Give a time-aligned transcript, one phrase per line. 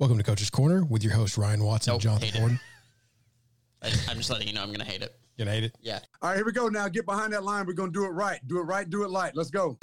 [0.00, 2.38] Welcome to Coach's Corner with your host Ryan Watson, Nope, Jonathan hate.
[2.38, 2.60] Gordon.
[3.82, 5.14] I, I'm just letting you know I'm gonna hate it.
[5.36, 5.76] You gonna hate it?
[5.82, 5.98] Yeah.
[6.22, 6.68] All right, here we go.
[6.68, 7.66] Now get behind that line.
[7.66, 8.40] We're gonna do it right.
[8.46, 8.88] Do it right.
[8.88, 9.36] Do it light.
[9.36, 9.76] Let's go.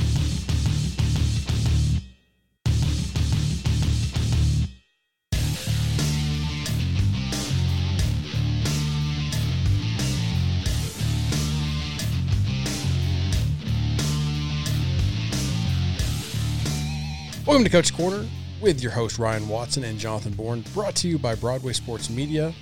[17.46, 18.26] Welcome to Coach's Corner
[18.62, 20.64] with your host Ryan Watson and Jonathan Bourne.
[20.74, 22.54] Brought to you by Broadway Sports Media.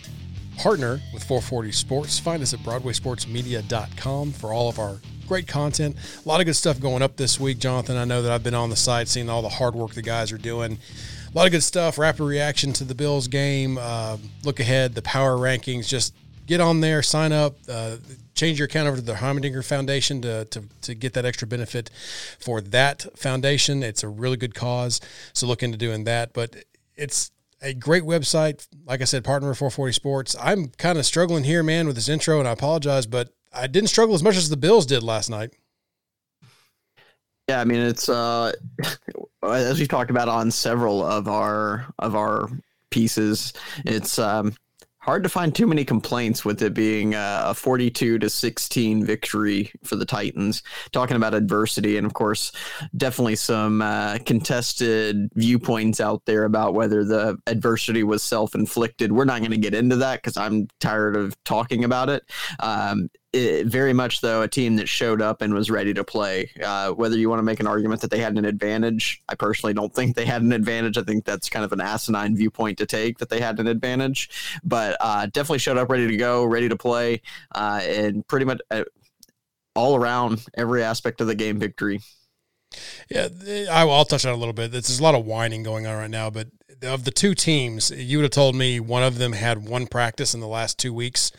[0.58, 2.20] Partner with 440 Sports.
[2.20, 5.96] Find us at BroadwaySportsMedia.com for all of our great content.
[6.24, 7.98] A lot of good stuff going up this week, Jonathan.
[7.98, 10.32] I know that I've been on the site seeing all the hard work the guys
[10.32, 10.78] are doing.
[11.34, 11.98] A lot of good stuff.
[11.98, 13.78] Rapid reaction to the Bills game.
[13.80, 14.96] Uh, look ahead.
[14.96, 15.88] The power rankings.
[15.88, 16.14] Just
[16.46, 17.98] get on there, sign up, uh,
[18.34, 21.90] change your account over to the Heimerdinger Foundation to, to, to get that extra benefit
[22.40, 23.84] for that foundation.
[23.84, 25.02] It's a really good cause.
[25.34, 26.34] So look into doing that.
[26.34, 26.56] But
[26.96, 28.68] it's a great website.
[28.86, 30.36] Like I said, partner with 440 Sports.
[30.40, 33.90] I'm kind of struggling here, man, with this intro, and I apologize, but I didn't
[33.90, 35.52] struggle as much as the Bills did last night.
[37.48, 38.54] Yeah, I mean it's uh
[39.44, 42.50] as we've talked about on several of our of our
[42.90, 43.54] pieces,
[43.86, 44.56] it's um
[45.06, 49.72] hard to find too many complaints with it being uh, a 42 to 16 victory
[49.84, 50.64] for the Titans.
[50.92, 52.52] Talking about adversity and of course
[52.98, 59.12] definitely some uh, contested viewpoints out there about whether the adversity was self-inflicted.
[59.12, 62.24] We're not going to get into that cuz I'm tired of talking about it.
[62.60, 63.10] Um
[63.66, 66.50] very much though a team that showed up and was ready to play.
[66.64, 69.74] Uh, whether you want to make an argument that they had an advantage, I personally
[69.74, 70.98] don't think they had an advantage.
[70.98, 74.60] I think that's kind of an asinine viewpoint to take that they had an advantage,
[74.64, 77.22] but uh, definitely showed up ready to go, ready to play,
[77.54, 78.84] uh, and pretty much uh,
[79.76, 82.02] all around every aspect of the game victory.
[83.10, 83.28] Yeah,
[83.72, 84.72] I'll touch on it a little bit.
[84.72, 86.48] There's a lot of whining going on right now, but
[86.82, 90.34] of the two teams, you would have told me one of them had one practice
[90.34, 91.32] in the last two weeks.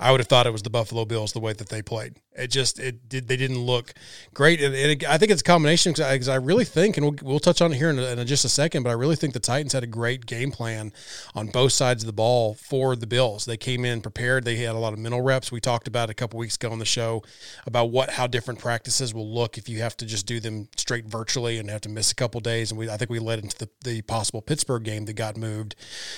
[0.00, 2.16] I would have thought it was the Buffalo Bills the way that they played.
[2.36, 3.94] It just it did they didn't look
[4.32, 7.06] great, and, and it, I think it's a combination because I, I, really think, and
[7.06, 9.34] we'll, we'll touch on it here in, in, just a second, but I really think
[9.34, 10.92] the Titans had a great game plan
[11.36, 13.44] on both sides of the ball for the Bills.
[13.44, 14.44] They came in prepared.
[14.44, 15.52] They had a lot of mental reps.
[15.52, 17.22] We talked about a couple weeks ago on the show
[17.66, 21.04] about what how different practices will look if you have to just do them straight
[21.06, 22.72] virtually and have to miss a couple days.
[22.72, 25.76] And we I think we led into the, the possible Pittsburgh game that got moved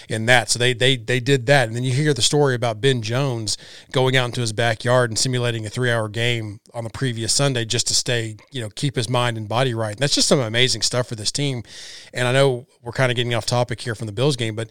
[0.09, 0.48] in that.
[0.48, 3.59] So they they they did that, and then you hear the story about Ben Jones
[3.93, 7.64] going out into his backyard and simulating a three hour game on the previous Sunday
[7.64, 9.92] just to stay, you know, keep his mind and body right.
[9.92, 11.62] And that's just some amazing stuff for this team.
[12.12, 14.70] And I know we're kind of getting off topic here from the Bills game, but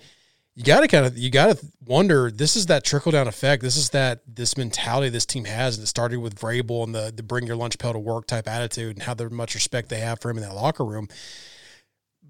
[0.56, 2.31] you got to kind of you got to wonder.
[2.31, 3.62] This is that trickle down effect.
[3.62, 7.23] This is that this mentality this team has that started with Vrabel and the the
[7.23, 10.29] bring your lunch pail to work type attitude and how much respect they have for
[10.29, 11.09] him in that locker room.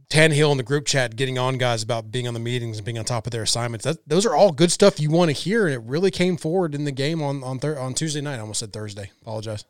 [0.09, 2.97] Tannehill in the group chat getting on guys about being on the meetings and being
[2.97, 3.85] on top of their assignments.
[3.85, 6.75] That, those are all good stuff you want to hear, and it really came forward
[6.75, 8.37] in the game on on thir- on Tuesday night.
[8.37, 9.11] I almost said Thursday.
[9.21, 9.65] Apologize.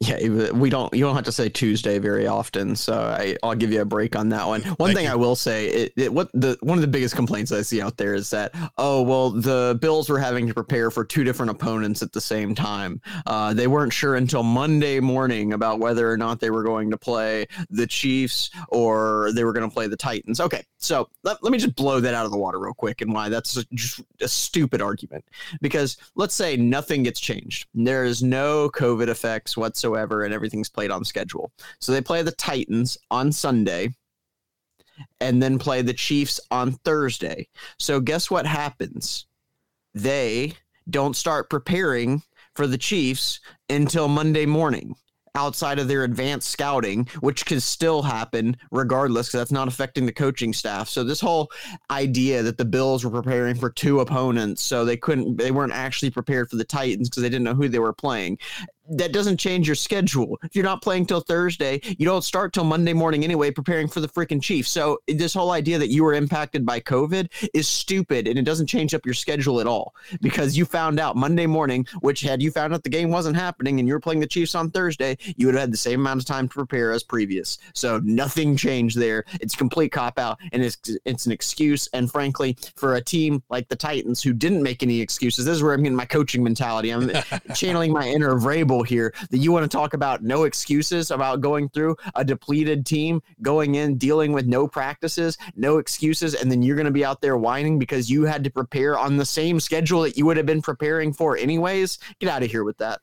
[0.00, 0.94] Yeah, we don't.
[0.94, 4.14] You don't have to say Tuesday very often, so I, I'll give you a break
[4.14, 4.62] on that one.
[4.62, 5.10] One Thank thing you.
[5.10, 7.96] I will say, it, it, what the one of the biggest complaints I see out
[7.96, 12.00] there is that oh well, the Bills were having to prepare for two different opponents
[12.00, 13.00] at the same time.
[13.26, 16.96] Uh, they weren't sure until Monday morning about whether or not they were going to
[16.96, 20.38] play the Chiefs or they were going to play the Titans.
[20.38, 23.12] Okay, so let, let me just blow that out of the water real quick and
[23.12, 25.24] why that's a, just a stupid argument.
[25.60, 30.90] Because let's say nothing gets changed, there is no COVID effects whatsoever and everything's played
[30.90, 31.52] on schedule.
[31.80, 33.90] So they play the Titans on Sunday
[35.20, 37.48] and then play the Chiefs on Thursday.
[37.78, 39.26] So guess what happens?
[39.94, 40.54] They
[40.90, 42.22] don't start preparing
[42.54, 43.40] for the Chiefs
[43.70, 44.94] until Monday morning
[45.34, 50.12] outside of their advanced scouting, which could still happen regardless, because that's not affecting the
[50.12, 50.88] coaching staff.
[50.88, 51.48] So this whole
[51.92, 56.10] idea that the Bills were preparing for two opponents, so they couldn't, they weren't actually
[56.10, 58.38] prepared for the Titans because they didn't know who they were playing.
[58.90, 60.38] That doesn't change your schedule.
[60.42, 64.00] If you're not playing till Thursday, you don't start till Monday morning anyway, preparing for
[64.00, 64.70] the freaking Chiefs.
[64.70, 68.66] So this whole idea that you were impacted by COVID is stupid, and it doesn't
[68.66, 72.50] change up your schedule at all because you found out Monday morning, which had you
[72.50, 75.46] found out the game wasn't happening and you were playing the Chiefs on Thursday, you
[75.46, 77.58] would have had the same amount of time to prepare as previous.
[77.74, 79.24] So nothing changed there.
[79.40, 81.88] It's complete cop out, and it's it's an excuse.
[81.92, 85.62] And frankly, for a team like the Titans who didn't make any excuses, this is
[85.62, 86.90] where I'm getting my coaching mentality.
[86.90, 87.10] I'm
[87.54, 89.14] channeling my inner Vrabel here.
[89.30, 93.74] That you want to talk about no excuses about going through a depleted team, going
[93.74, 97.36] in dealing with no practices, no excuses, and then you're going to be out there
[97.36, 100.62] whining because you had to prepare on the same schedule that you would have been
[100.62, 101.98] preparing for anyways.
[102.18, 103.00] Get out of here with that.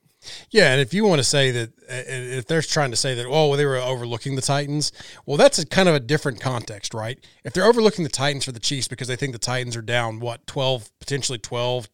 [0.50, 3.48] Yeah, and if you want to say that, if they're trying to say that, oh,
[3.48, 4.92] well, they were overlooking the Titans,
[5.24, 7.18] well, that's a kind of a different context, right?
[7.44, 10.20] If they're overlooking the Titans for the Chiefs because they think the Titans are down,
[10.20, 11.88] what, 12, potentially 12,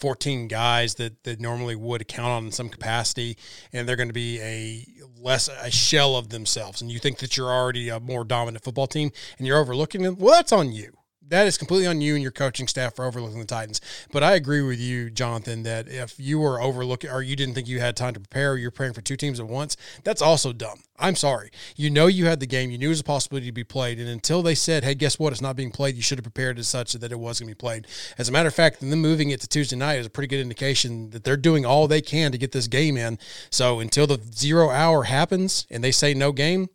[0.00, 3.36] 14 guys that, that normally would count on in some capacity,
[3.72, 4.86] and they're going to be a
[5.20, 8.86] less a shell of themselves, and you think that you're already a more dominant football
[8.86, 10.96] team, and you're overlooking them, well, that's on you
[11.28, 13.80] that is completely on you and your coaching staff for overlooking the Titans.
[14.12, 17.68] But I agree with you, Jonathan, that if you were overlooking or you didn't think
[17.68, 20.80] you had time to prepare, you're praying for two teams at once, that's also dumb.
[20.98, 21.50] I'm sorry.
[21.76, 23.98] You know you had the game, you knew it was a possibility to be played,
[23.98, 25.32] and until they said, "Hey, guess what?
[25.32, 27.54] It's not being played," you should have prepared as such that it was going to
[27.54, 27.86] be played.
[28.18, 30.40] As a matter of fact, them moving it to Tuesday night is a pretty good
[30.40, 33.18] indication that they're doing all they can to get this game in.
[33.50, 36.68] So until the zero hour happens and they say no game,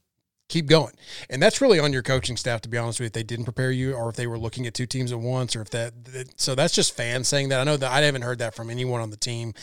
[0.48, 0.94] keep going.
[1.30, 3.46] And that's really on your coaching staff, to be honest with you, if they didn't
[3.46, 6.06] prepare you or if they were looking at two teams at once or if that,
[6.06, 7.60] that, so that's just fans saying that.
[7.60, 9.54] I know that I haven't heard that from anyone on the team.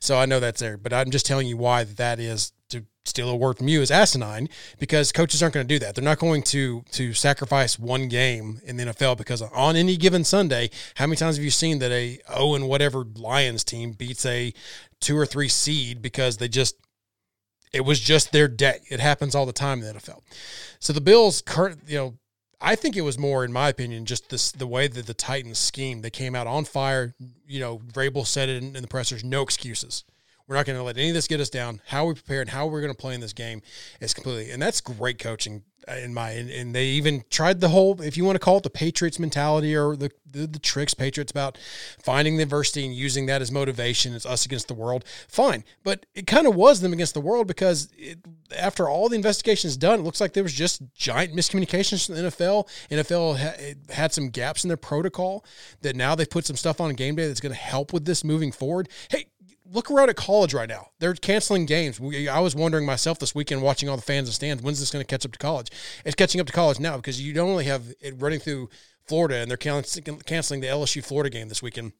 [0.00, 3.30] So I know that's there, but I'm just telling you why that is to steal
[3.30, 4.48] a word from you is asinine
[4.78, 5.94] because coaches aren't going to do that.
[5.94, 10.22] They're not going to to sacrifice one game in the NFL because on any given
[10.22, 14.26] Sunday, how many times have you seen that a oh and whatever Lions team beats
[14.26, 14.52] a
[15.00, 16.76] two or three seed because they just
[17.72, 18.80] it was just their day.
[18.90, 20.20] It happens all the time in the NFL.
[20.78, 22.18] So the Bills, current, you know,
[22.60, 25.58] I think it was more, in my opinion, just this the way that the Titans
[25.58, 26.02] scheme.
[26.02, 27.14] They came out on fire.
[27.46, 30.04] You know, Vrabel said it in, in the pressers: no excuses.
[30.48, 31.82] We're not going to let any of this get us down.
[31.86, 33.60] How we prepare and how we're going to play in this game
[34.00, 36.30] is completely, and that's great coaching uh, in my.
[36.30, 39.18] And, and, they even tried the whole, if you want to call it the Patriots
[39.18, 41.58] mentality or the, the, the tricks Patriots about
[42.02, 44.14] finding the adversity and using that as motivation.
[44.14, 45.04] It's us against the world.
[45.28, 48.18] Fine, but it kind of was them against the world because it,
[48.56, 52.30] after all the investigations done, it looks like there was just giant miscommunications in the
[52.30, 52.68] NFL.
[52.90, 55.44] NFL ha- had some gaps in their protocol
[55.82, 58.24] that now they put some stuff on game day that's going to help with this
[58.24, 58.88] moving forward.
[59.10, 59.26] Hey,
[59.70, 60.88] look around at college right now.
[60.98, 62.00] They're canceling games.
[62.00, 64.90] We, I was wondering myself this weekend watching all the fans and stands, when's this
[64.90, 65.70] going to catch up to college?
[66.04, 68.70] It's catching up to college now because you don't only have it running through
[69.06, 71.92] Florida and they're canceling the LSU Florida game this weekend.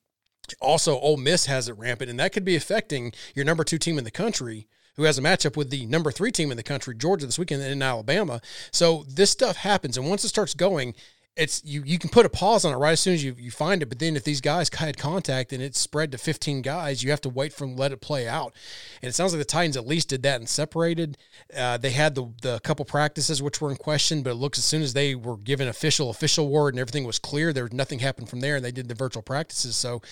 [0.61, 3.99] Also, Ole Miss has it rampant, and that could be affecting your number two team
[3.99, 4.67] in the country
[4.97, 7.63] who has a matchup with the number three team in the country, Georgia, this weekend
[7.63, 8.41] in Alabama.
[8.73, 10.95] So this stuff happens, and once it starts going,
[11.39, 13.51] it's you you can put a pause on it right as soon as you, you
[13.51, 17.03] find it but then if these guys had contact and it's spread to 15 guys
[17.03, 18.55] you have to wait for them to let it play out.
[19.01, 21.17] And it sounds like the titans at least did that and separated.
[21.57, 24.65] Uh, they had the, the couple practices which were in question but it looks as
[24.65, 28.01] soon as they were given official official word and everything was clear there was nothing
[28.01, 29.77] happened from there and they did the virtual practices.
[29.77, 30.03] So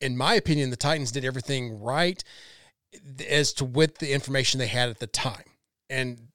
[0.00, 2.22] in my opinion the titans did everything right
[3.28, 5.44] as to with the information they had at the time.
[5.90, 6.28] And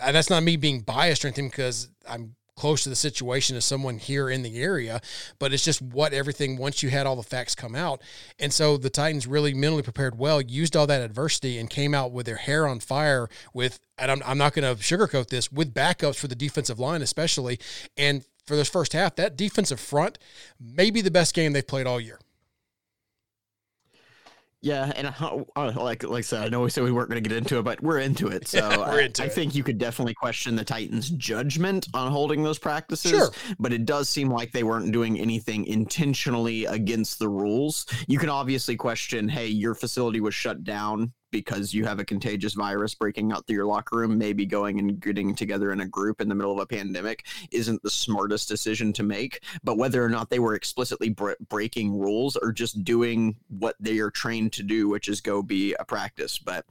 [0.00, 3.64] uh, that's not me being biased or anything because i'm close to the situation as
[3.64, 5.00] someone here in the area,
[5.40, 8.00] but it's just what everything once you had all the facts come out.
[8.38, 12.12] And so the Titans really mentally prepared well, used all that adversity, and came out
[12.12, 15.74] with their hair on fire with, and I'm, I'm not going to sugarcoat this, with
[15.74, 17.58] backups for the defensive line, especially.
[17.96, 20.20] And for this first half, that defensive front
[20.60, 22.20] may be the best game they've played all year.
[24.62, 27.28] Yeah, and uh, like like I said, I know we said we weren't going to
[27.28, 28.46] get into it, but we're into it.
[28.46, 29.30] So we're into I, it.
[29.30, 33.10] I think you could definitely question the Titans' judgment on holding those practices.
[33.10, 33.30] Sure.
[33.58, 37.86] But it does seem like they weren't doing anything intentionally against the rules.
[38.06, 42.54] You can obviously question, hey, your facility was shut down because you have a contagious
[42.54, 46.20] virus breaking out through your locker room, maybe going and getting together in a group
[46.20, 49.42] in the middle of a pandemic isn't the smartest decision to make.
[49.64, 53.98] But whether or not they were explicitly bre- breaking rules or just doing what they
[53.98, 56.38] are trained to do, which is go be a practice.
[56.38, 56.64] But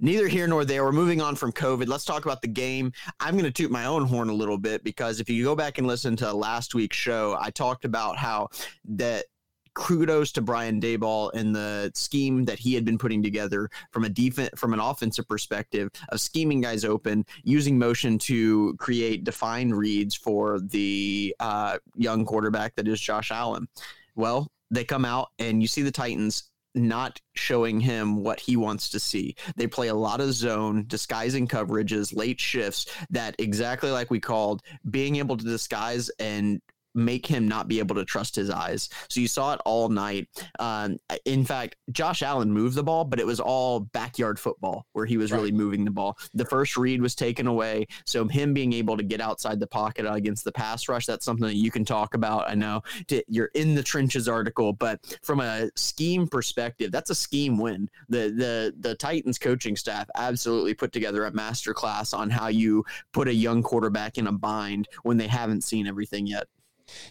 [0.00, 0.84] neither here nor there.
[0.84, 1.86] We're moving on from COVID.
[1.86, 2.92] Let's talk about the game.
[3.20, 5.78] I'm going to toot my own horn a little bit because if you go back
[5.78, 8.48] and listen to last week's show, I talked about how
[8.96, 9.26] that
[9.74, 14.08] kudos to Brian Daboll and the scheme that he had been putting together from a
[14.08, 20.14] defense from an offensive perspective of scheming guys open, using motion to create defined reads
[20.14, 23.68] for the uh, young quarterback that is Josh Allen.
[24.14, 28.90] Well, they come out and you see the Titans not showing him what he wants
[28.90, 29.34] to see.
[29.56, 34.62] They play a lot of zone, disguising coverages, late shifts that exactly like we called
[34.88, 36.60] being able to disguise and
[36.94, 38.88] make him not be able to trust his eyes.
[39.08, 40.28] So you saw it all night.
[40.58, 45.06] Um, in fact, Josh Allen moved the ball, but it was all backyard football where
[45.06, 45.38] he was right.
[45.38, 46.18] really moving the ball.
[46.34, 47.86] The first read was taken away.
[48.06, 51.46] So him being able to get outside the pocket against the pass rush, that's something
[51.46, 52.48] that you can talk about.
[52.48, 57.14] I know to, you're in the trenches article, but from a scheme perspective, that's a
[57.14, 57.88] scheme win.
[58.08, 62.84] The the the Titans coaching staff absolutely put together a master class on how you
[63.12, 66.46] put a young quarterback in a bind when they haven't seen everything yet.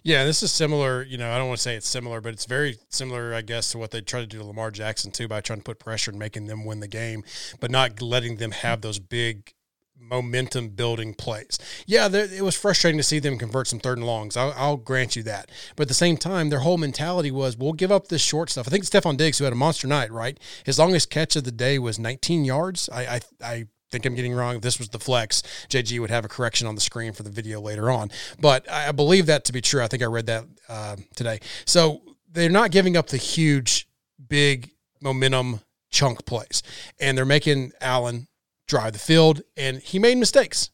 [0.03, 1.03] Yeah, this is similar.
[1.03, 3.71] You know, I don't want to say it's similar, but it's very similar, I guess,
[3.71, 6.12] to what they tried to do to Lamar Jackson too by trying to put pressure
[6.12, 7.24] and making them win the game,
[7.59, 9.53] but not letting them have those big
[10.00, 11.59] momentum building plays.
[11.86, 14.38] Yeah, it was frustrating to see them convert some third and longs.
[14.38, 15.51] I'll, I'll, grant you that.
[15.75, 18.67] But at the same time, their whole mentality was we'll give up this short stuff.
[18.67, 20.39] I think Stefon Diggs, who had a monster night, right?
[20.65, 22.89] His longest catch of the day was 19 yards.
[22.89, 24.55] I, I, I think I'm getting wrong.
[24.55, 27.29] If this was the flex, JG would have a correction on the screen for the
[27.29, 28.12] video later on.
[28.39, 29.81] But I believe that to be true.
[29.81, 31.39] I think I read that uh, today.
[31.65, 33.88] So they're not giving up the huge,
[34.27, 36.62] big momentum chunk plays.
[37.00, 38.27] And they're making Allen
[38.67, 40.69] drive the field, and he made mistakes.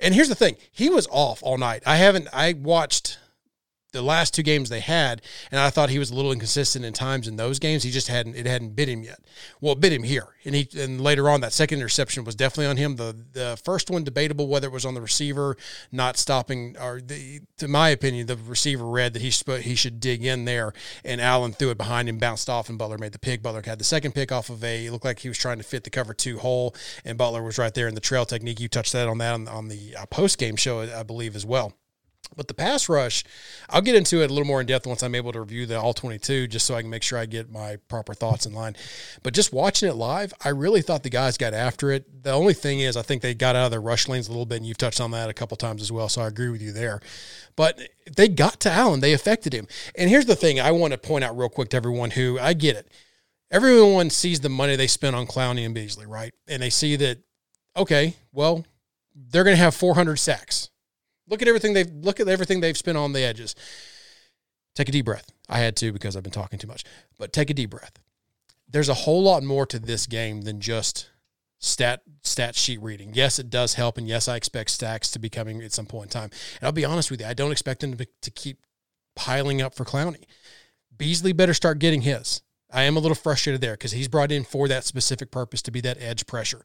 [0.00, 1.82] And here's the thing he was off all night.
[1.86, 3.18] I haven't, I watched
[3.92, 6.92] the last two games they had, and I thought he was a little inconsistent in
[6.92, 7.82] times in those games.
[7.82, 9.20] He just hadn't it hadn't bit him yet.
[9.60, 12.66] Well, it bit him here, and he and later on that second interception was definitely
[12.66, 12.96] on him.
[12.96, 15.56] The the first one debatable whether it was on the receiver
[15.90, 20.24] not stopping or the to my opinion the receiver read that he he should dig
[20.24, 20.72] in there,
[21.04, 23.42] and Allen threw it behind him, bounced off, and Butler made the pick.
[23.42, 25.64] Butler had the second pick off of a it looked like he was trying to
[25.64, 28.60] fit the cover two hole, and Butler was right there in the trail technique.
[28.60, 31.46] You touched that on that on, on the uh, post game show, I believe as
[31.46, 31.72] well.
[32.36, 33.24] But the pass rush,
[33.68, 35.80] I'll get into it a little more in depth once I'm able to review the
[35.80, 38.76] all 22, just so I can make sure I get my proper thoughts in line.
[39.22, 42.22] But just watching it live, I really thought the guys got after it.
[42.22, 44.46] The only thing is, I think they got out of their rush lanes a little
[44.46, 46.08] bit, and you've touched on that a couple times as well.
[46.08, 47.00] So I agree with you there.
[47.56, 47.80] But
[48.16, 49.66] they got to Allen, they affected him.
[49.96, 52.52] And here's the thing I want to point out real quick to everyone who I
[52.52, 52.88] get it.
[53.50, 56.32] Everyone sees the money they spent on Clowney and Beasley, right?
[56.46, 57.18] And they see that,
[57.76, 58.64] okay, well,
[59.14, 60.70] they're going to have 400 sacks
[61.28, 63.54] Look at everything they've look at everything they've spent on the edges.
[64.74, 65.32] Take a deep breath.
[65.48, 66.84] I had to because I've been talking too much.
[67.18, 67.98] But take a deep breath.
[68.68, 71.10] There's a whole lot more to this game than just
[71.58, 73.12] stat stat sheet reading.
[73.14, 76.14] Yes, it does help, and yes, I expect stacks to be coming at some point
[76.14, 76.30] in time.
[76.60, 78.58] And I'll be honest with you, I don't expect them to, be, to keep
[79.16, 80.24] piling up for Clowney.
[80.96, 82.42] Beasley better start getting his.
[82.70, 85.70] I am a little frustrated there because he's brought in for that specific purpose to
[85.70, 86.64] be that edge pressure.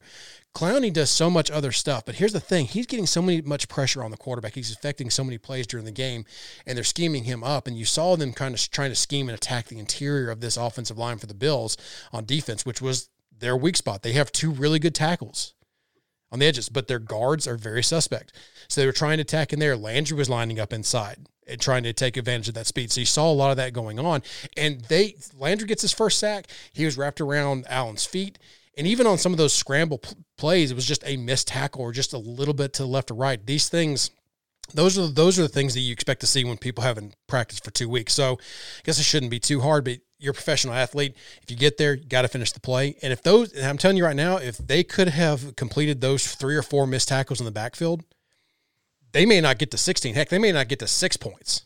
[0.54, 3.68] Clowney does so much other stuff, but here's the thing: he's getting so many much
[3.68, 4.54] pressure on the quarterback.
[4.54, 6.26] He's affecting so many plays during the game,
[6.66, 7.66] and they're scheming him up.
[7.66, 10.58] And you saw them kind of trying to scheme and attack the interior of this
[10.58, 11.76] offensive line for the Bills
[12.12, 14.02] on defense, which was their weak spot.
[14.02, 15.54] They have two really good tackles
[16.30, 18.32] on the edges, but their guards are very suspect.
[18.68, 19.76] So they were trying to attack in there.
[19.76, 22.90] Landry was lining up inside trying to take advantage of that speed.
[22.90, 24.22] So you saw a lot of that going on.
[24.56, 26.46] And they Landry gets his first sack.
[26.72, 28.38] He was wrapped around Allen's feet.
[28.76, 30.00] And even on some of those scramble
[30.36, 33.10] plays, it was just a missed tackle or just a little bit to the left
[33.10, 33.44] or right.
[33.44, 34.10] These things,
[34.72, 37.64] those are those are the things that you expect to see when people haven't practiced
[37.64, 38.14] for two weeks.
[38.14, 41.14] So I guess it shouldn't be too hard, but you're a professional athlete.
[41.42, 42.96] If you get there, you got to finish the play.
[43.02, 46.34] And if those, and I'm telling you right now, if they could have completed those
[46.34, 48.02] three or four missed tackles in the backfield,
[49.14, 50.14] they may not get to 16.
[50.14, 51.62] Heck, they may not get to six points.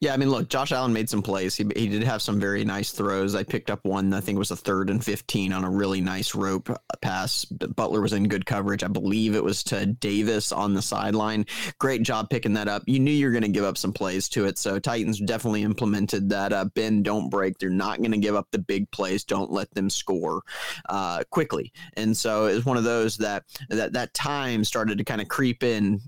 [0.00, 1.54] Yeah, I mean, look, Josh Allen made some plays.
[1.54, 3.34] He, he did have some very nice throws.
[3.34, 6.00] I picked up one, I think it was a third and 15 on a really
[6.00, 6.70] nice rope
[7.02, 7.44] pass.
[7.44, 8.82] Butler was in good coverage.
[8.82, 11.44] I believe it was to Davis on the sideline.
[11.78, 12.82] Great job picking that up.
[12.86, 14.56] You knew you were going to give up some plays to it.
[14.56, 17.58] So Titans definitely implemented that uh, bend, don't break.
[17.58, 19.24] They're not going to give up the big plays.
[19.24, 20.40] Don't let them score
[20.88, 21.74] uh, quickly.
[21.98, 25.28] And so it was one of those that that, that time started to kind of
[25.28, 26.00] creep in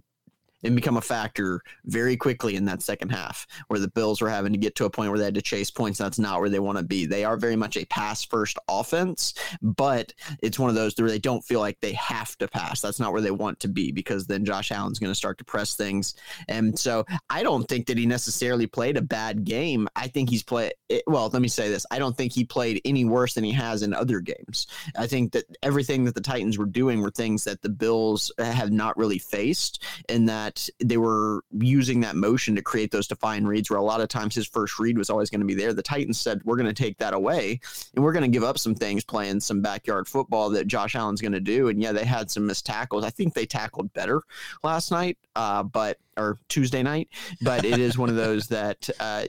[0.63, 4.53] and become a factor very quickly in that second half, where the Bills were having
[4.53, 5.99] to get to a point where they had to chase points.
[5.99, 7.07] That's not where they want to be.
[7.07, 11.19] They are very much a pass first offense, but it's one of those where they
[11.19, 12.81] don't feel like they have to pass.
[12.81, 15.45] That's not where they want to be because then Josh Allen's going to start to
[15.45, 16.15] press things.
[16.49, 19.89] And so I don't think that he necessarily played a bad game.
[19.97, 22.81] I think he's played, eh, well, let me say this I don't think he played
[22.85, 24.67] any worse than he has in other games.
[24.97, 28.45] I think that everything that the Titans were doing were things that the Bills eh,
[28.45, 33.07] have not really faced, and that that they were using that motion to create those
[33.07, 35.55] defined reads where a lot of times his first read was always going to be
[35.55, 35.73] there.
[35.73, 37.61] The Titans said, we're going to take that away
[37.95, 41.21] and we're going to give up some things playing some backyard football that Josh Allen's
[41.21, 41.69] going to do.
[41.69, 43.05] And yeah, they had some missed tackles.
[43.05, 44.23] I think they tackled better
[44.63, 47.09] last night, uh, but or Tuesday night,
[47.41, 49.25] but it is one of those that uh,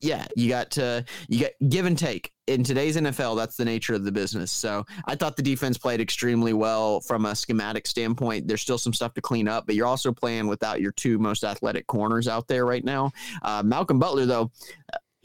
[0.00, 2.32] yeah, you got to you got give and take.
[2.46, 4.52] In today's NFL, that's the nature of the business.
[4.52, 8.46] So I thought the defense played extremely well from a schematic standpoint.
[8.46, 11.42] There's still some stuff to clean up, but you're also playing without your two most
[11.42, 13.10] athletic corners out there right now.
[13.42, 14.52] Uh, Malcolm Butler, though,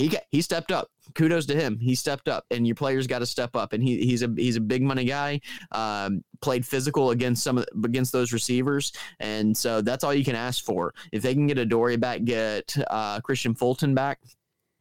[0.02, 0.90] he he stepped up.
[1.14, 1.78] Kudos to him.
[1.80, 3.74] He stepped up, and your players got to step up.
[3.74, 5.42] And he, he's a he's a big money guy.
[5.72, 10.64] Um, played physical against some against those receivers, and so that's all you can ask
[10.64, 10.94] for.
[11.12, 14.20] If they can get Adoree' back, get uh, Kristian Fulton back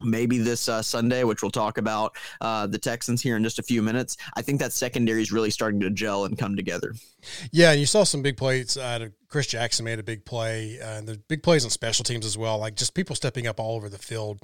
[0.03, 3.63] maybe this uh, Sunday, which we'll talk about uh, the Texans here in just a
[3.63, 4.17] few minutes.
[4.35, 6.93] I think that secondary is really starting to gel and come together.
[7.51, 10.97] Yeah, and you saw some big plays of Chris Jackson made a big play, uh,
[10.97, 12.57] and the big plays on special teams as well.
[12.57, 14.39] Like just people stepping up all over the field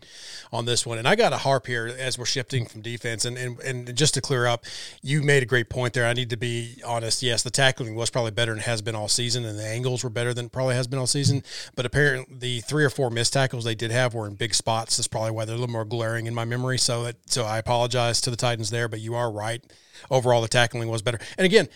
[0.54, 0.98] on this one.
[0.98, 3.26] And I got a harp here as we're shifting from defense.
[3.26, 4.64] And and, and just to clear up,
[5.04, 6.06] you made a great point there.
[6.06, 7.22] I need to be honest.
[7.22, 10.10] Yes, the tackling was probably better than has been all season, and the angles were
[10.10, 11.44] better than probably has been all season.
[11.76, 14.96] But apparently, the three or four missed tackles they did have were in big spots.
[14.96, 16.78] That's probably why they're a little more glaring in my memory.
[16.78, 19.62] So that so I apologize to the Titans there, but you are right.
[20.10, 21.20] Overall, the tackling was better.
[21.38, 21.68] And again,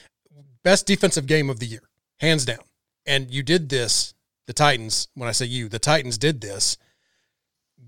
[0.63, 1.83] best defensive game of the year,
[2.19, 2.59] hands down.
[3.05, 4.13] And you did this,
[4.47, 6.77] the Titans, when I say you, the Titans did this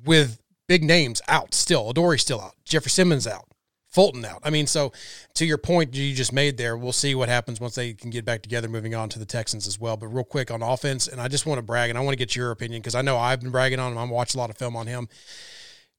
[0.05, 1.89] with big names out still.
[1.89, 2.55] Adoree still out.
[2.65, 3.47] Jeffery Simmons out.
[3.87, 4.39] Fulton out.
[4.43, 4.91] I mean, so
[5.35, 8.25] to your point you just made there, we'll see what happens once they can get
[8.25, 9.97] back together moving on to the Texans as well.
[9.97, 12.17] But real quick on offense, and I just want to brag, and I want to
[12.17, 13.99] get your opinion because I know I've been bragging on him.
[13.99, 15.07] I'm watching a lot of film on him.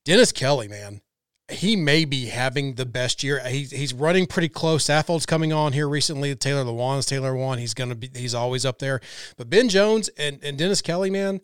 [0.04, 1.02] Dennis Kelly, man,
[1.50, 3.40] he may be having the best year.
[3.46, 4.84] He's he's running pretty close.
[4.84, 6.34] Saffold's coming on here recently.
[6.34, 7.58] Taylor Lewan's Taylor Lewan.
[7.58, 8.10] He's gonna be.
[8.14, 9.00] He's always up there.
[9.36, 11.40] But Ben Jones and, and Dennis Kelly, man,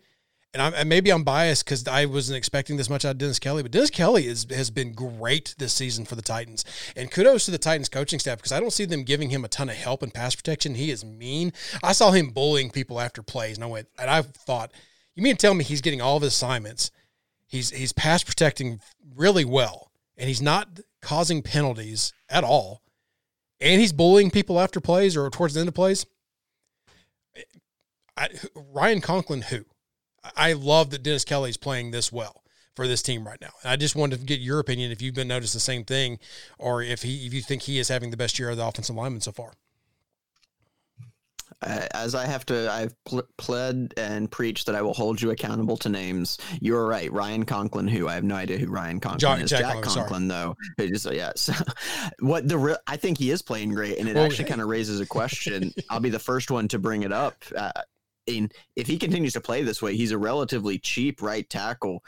[0.52, 3.38] and, I'm, and maybe I'm biased because I wasn't expecting this much out of Dennis
[3.38, 6.64] Kelly, but Dennis Kelly is, has been great this season for the Titans.
[6.96, 9.48] And kudos to the Titans coaching staff because I don't see them giving him a
[9.48, 10.74] ton of help in pass protection.
[10.74, 11.52] He is mean.
[11.84, 14.72] I saw him bullying people after plays, and I went, and I thought,
[15.14, 16.90] you mean to tell me he's getting all of his assignments?
[17.46, 18.80] He's he's pass protecting
[19.16, 19.89] really well,
[20.20, 22.82] and he's not causing penalties at all,
[23.60, 26.06] and he's bullying people after plays or towards the end of plays.
[28.16, 29.64] I, Ryan Conklin, who?
[30.36, 32.44] I love that Dennis Kelly's playing this well
[32.76, 33.52] for this team right now.
[33.64, 36.18] I just wanted to get your opinion if you've been noticed the same thing,
[36.58, 38.94] or if he if you think he is having the best year of the offensive
[38.94, 39.52] lineman so far.
[41.62, 45.76] As I have to, I've pl- pled and preached that I will hold you accountable
[45.78, 46.38] to names.
[46.60, 47.86] You're right, Ryan Conklin.
[47.86, 49.50] Who I have no idea who Ryan Conklin John, is.
[49.50, 50.56] Jack, Jack Conklin, though.
[50.78, 51.52] Just so,
[52.20, 52.78] what the real?
[52.86, 55.72] I think he is playing great, and it actually kind of raises a question.
[55.90, 57.36] I'll be the first one to bring it up.
[57.54, 57.72] Uh,
[58.26, 62.02] in if he continues to play this way, he's a relatively cheap right tackle.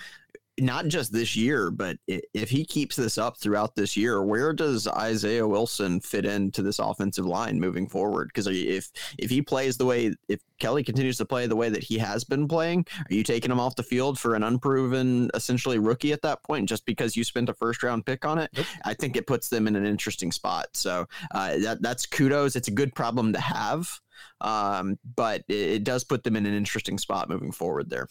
[0.62, 4.86] Not just this year, but if he keeps this up throughout this year, where does
[4.86, 8.28] Isaiah Wilson fit into this offensive line moving forward?
[8.28, 11.82] Because if if he plays the way, if Kelly continues to play the way that
[11.82, 15.80] he has been playing, are you taking him off the field for an unproven, essentially
[15.80, 18.48] rookie at that point, just because you spent a first round pick on it?
[18.54, 18.66] Nope.
[18.84, 20.68] I think it puts them in an interesting spot.
[20.74, 22.54] So uh, that that's kudos.
[22.54, 24.00] It's a good problem to have
[24.42, 28.08] um, but it, it does put them in an interesting spot moving forward there.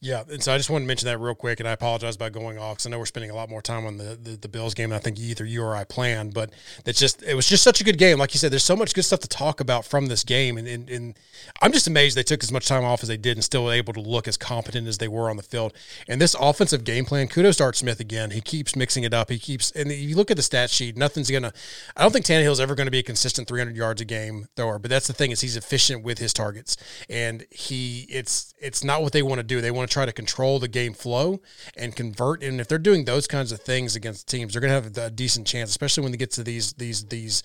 [0.00, 2.32] Yeah, and so I just wanted to mention that real quick, and I apologize about
[2.32, 4.48] going off because I know we're spending a lot more time on the, the the
[4.48, 6.34] Bills game I think either you or I planned.
[6.34, 6.50] But
[6.86, 8.18] it's just it was just such a good game.
[8.18, 10.68] Like you said, there's so much good stuff to talk about from this game, and
[10.68, 11.18] and, and
[11.60, 13.92] I'm just amazed they took as much time off as they did and still able
[13.94, 15.72] to look as competent as they were on the field.
[16.08, 18.30] And this offensive game plan, kudos to Art Smith again.
[18.30, 19.30] He keeps mixing it up.
[19.30, 21.52] He keeps, and you look at the stat sheet, nothing's gonna.
[21.96, 24.78] I don't think Tannehill's ever going to be a consistent 300 yards a game thrower,
[24.78, 26.76] but that's the thing is he's efficient with his targets,
[27.08, 29.60] and he it's it's not what they want to do.
[29.60, 31.40] They want to try to control the game flow
[31.76, 32.42] and convert.
[32.42, 35.10] And if they're doing those kinds of things against teams, they're going to have a
[35.10, 37.42] decent chance, especially when they get to these these these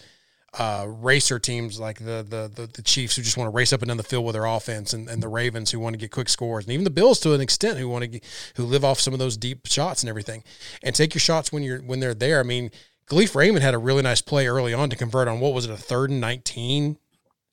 [0.59, 3.81] uh, racer teams like the, the the the Chiefs who just want to race up
[3.81, 6.11] and down the field with their offense, and, and the Ravens who want to get
[6.11, 8.25] quick scores, and even the Bills to an extent who want to get,
[8.57, 10.43] who live off some of those deep shots and everything,
[10.83, 12.41] and take your shots when you're when they're there.
[12.41, 12.71] I mean,
[13.09, 15.71] Kalif Raymond had a really nice play early on to convert on what was it
[15.71, 16.97] a third and nineteen.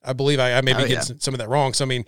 [0.05, 1.17] I believe I, I maybe Oh, get yeah.
[1.19, 1.73] some, of that wrong.
[1.73, 2.05] So I mean,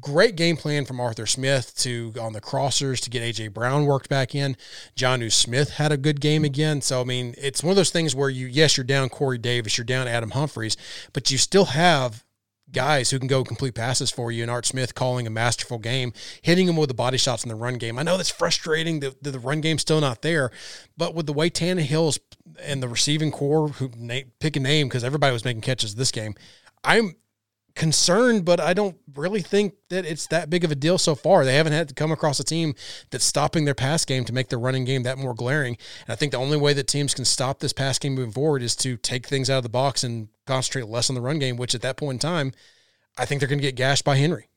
[0.00, 4.08] great game plan from Arthur Smith to on the crossers to get AJ Brown worked
[4.08, 4.56] back in.
[4.96, 6.80] Jonnu Smith had a good game again.
[6.80, 9.76] So I mean, it's one of those things where you yes, you're down Corey Davis,
[9.78, 10.76] you're down Adam Humphries,
[11.12, 12.24] but you still have
[12.72, 14.42] guys who can go complete passes for you.
[14.42, 17.54] And Art Smith calling a masterful game, hitting them with the body shots in the
[17.54, 17.98] run game.
[17.98, 20.50] I know that's frustrating that the, the run game's still not there,
[20.96, 22.18] but with the way Tannehill's
[22.60, 23.90] and the receiving corps, who
[24.40, 26.34] pick a name because everybody was making catches this game,
[26.82, 27.14] I'm
[27.74, 31.44] concerned, but I don't really think that it's that big of a deal so far.
[31.44, 32.74] They haven't had to come across a team
[33.10, 35.76] that's stopping their pass game to make their running game that more glaring.
[36.06, 38.62] And I think the only way that teams can stop this pass game moving forward
[38.62, 41.56] is to take things out of the box and concentrate less on the run game,
[41.56, 42.52] which at that point in time,
[43.18, 44.48] I think they're going to get gashed by Henry.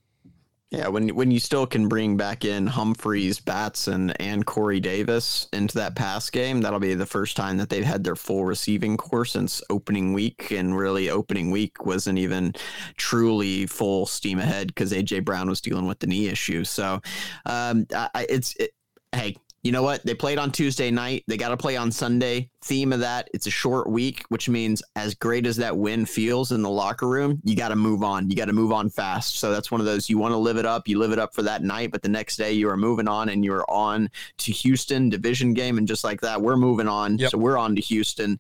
[0.70, 5.76] Yeah, when when you still can bring back in Humphries, Batson, and Corey Davis into
[5.78, 9.24] that pass game, that'll be the first time that they've had their full receiving corps
[9.24, 10.52] since opening week.
[10.52, 12.54] And really, opening week wasn't even
[12.98, 16.66] truly full steam ahead because AJ Brown was dealing with the knee issue.
[16.66, 17.02] So,
[17.46, 18.72] um, I, it's it,
[19.14, 19.38] hey.
[19.68, 20.02] You know what?
[20.06, 21.26] They played on Tuesday night.
[21.28, 22.50] They got to play on Sunday.
[22.64, 26.54] Theme of that, it's a short week, which means as great as that win feels
[26.54, 28.30] in the locker room, you got to move on.
[28.30, 29.40] You got to move on fast.
[29.40, 30.88] So that's one of those you want to live it up.
[30.88, 33.28] You live it up for that night, but the next day you are moving on
[33.28, 37.18] and you're on to Houston division game, and just like that, we're moving on.
[37.18, 37.32] Yep.
[37.32, 38.40] So we're on to Houston.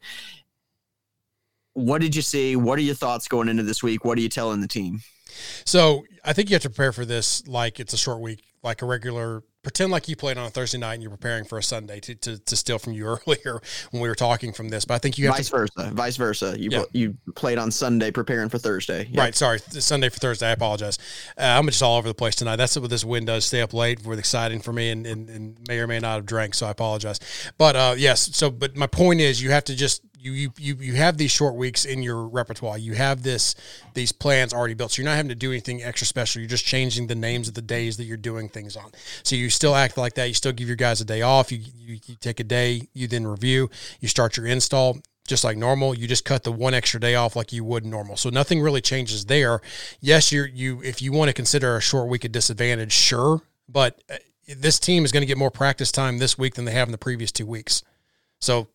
[1.73, 2.55] what did you see?
[2.55, 4.05] What are your thoughts going into this week?
[4.05, 5.01] What are you telling the team?
[5.65, 8.81] So I think you have to prepare for this like it's a short week, like
[8.81, 9.43] a regular.
[9.67, 12.15] Pretend like you played on a Thursday night and you're preparing for a Sunday to,
[12.15, 13.59] to, to steal from you earlier
[13.91, 14.85] when we were talking from this.
[14.85, 16.55] But I think you have vice to, versa, vice versa.
[16.57, 16.83] You Yeah.
[16.93, 19.09] you played on Sunday preparing for Thursday.
[19.11, 19.19] Yeah.
[19.19, 19.35] Right.
[19.35, 19.59] Sorry.
[19.59, 20.47] Sunday for Thursday.
[20.47, 20.97] I apologize.
[21.37, 22.55] Uh, I'm just all over the place tonight.
[22.55, 23.43] That's what this win does.
[23.43, 26.25] Stay up late with exciting for me and, and, and may or may not have
[26.25, 26.53] drank.
[26.53, 27.19] So I apologize.
[27.57, 28.29] But uh, yes.
[28.37, 31.31] So, but my point is you have to just, you, you, you, you have these
[31.31, 32.77] short weeks in your repertoire.
[32.77, 33.55] You have this,
[33.93, 34.91] these plans already built.
[34.91, 36.41] So you're not having to do anything extra special.
[36.41, 38.91] You're just changing the names of the days that you're doing things on.
[39.23, 40.27] So you still act like that.
[40.27, 41.51] You still give your guys a day off.
[41.51, 45.57] You, you, you take a day, you then review, you start your install just like
[45.57, 45.93] normal.
[45.93, 48.15] You just cut the one extra day off like you would normal.
[48.15, 49.59] So nothing really changes there.
[49.99, 54.01] Yes, you're you if you want to consider a short week a disadvantage, sure, but
[54.09, 54.15] uh,
[54.47, 56.93] this team is going to get more practice time this week than they have in
[56.93, 57.83] the previous two weeks.
[58.39, 58.69] So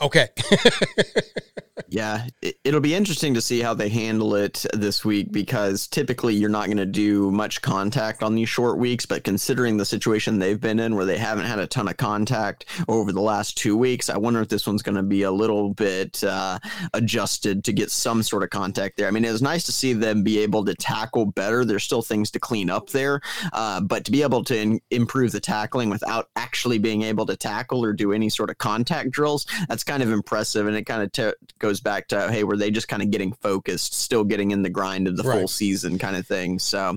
[0.00, 0.28] okay.
[1.94, 6.34] Yeah, it, it'll be interesting to see how they handle it this week because typically
[6.34, 9.06] you're not going to do much contact on these short weeks.
[9.06, 12.64] But considering the situation they've been in where they haven't had a ton of contact
[12.88, 15.72] over the last two weeks, I wonder if this one's going to be a little
[15.72, 16.58] bit uh,
[16.94, 19.06] adjusted to get some sort of contact there.
[19.06, 21.64] I mean, it was nice to see them be able to tackle better.
[21.64, 23.20] There's still things to clean up there,
[23.52, 27.36] uh, but to be able to in- improve the tackling without actually being able to
[27.36, 30.66] tackle or do any sort of contact drills, that's kind of impressive.
[30.66, 33.32] And it kind of t- goes back to, hey, were they just kind of getting
[33.32, 36.58] focused, still getting in the grind of the full season kind of thing?
[36.58, 36.96] So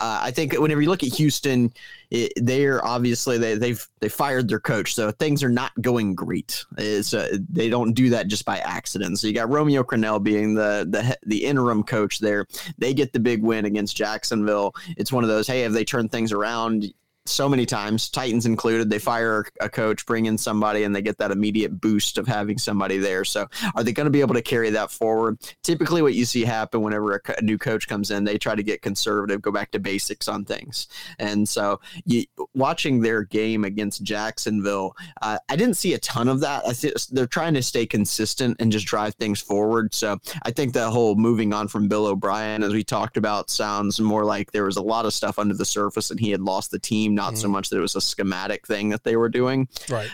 [0.00, 1.72] uh, I think whenever you look at Houston,
[2.10, 6.64] it, they're obviously they, they've they fired their coach, so things are not going great.
[6.78, 9.18] It's, uh, they don't do that just by accident.
[9.18, 12.46] So you got Romeo Crennel being the the the interim coach there.
[12.78, 14.74] They get the big win against Jacksonville.
[14.96, 15.46] It's one of those.
[15.46, 16.92] Hey, have they turned things around?
[17.28, 21.18] So many times, Titans included, they fire a coach, bring in somebody, and they get
[21.18, 23.24] that immediate boost of having somebody there.
[23.24, 25.38] So, are they going to be able to carry that forward?
[25.62, 28.62] Typically, what you see happen whenever a, a new coach comes in, they try to
[28.62, 30.88] get conservative, go back to basics on things.
[31.18, 36.40] And so, you, watching their game against Jacksonville, uh, I didn't see a ton of
[36.40, 36.66] that.
[36.66, 39.94] I think they're trying to stay consistent and just drive things forward.
[39.94, 44.00] So I think that whole moving on from Bill O'Brien, as we talked about, sounds
[44.00, 46.70] more like there was a lot of stuff under the surface and he had lost
[46.70, 49.68] the team, not so much that it was a schematic thing that they were doing.
[49.90, 50.08] right.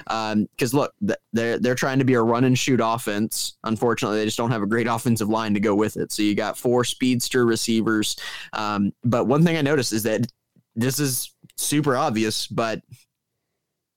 [0.51, 0.93] Because look,
[1.33, 3.57] they're they're trying to be a run and shoot offense.
[3.63, 6.11] Unfortunately, they just don't have a great offensive line to go with it.
[6.11, 8.17] So you got four speedster receivers.
[8.53, 10.27] Um, but one thing I noticed is that
[10.75, 12.83] this is super obvious, but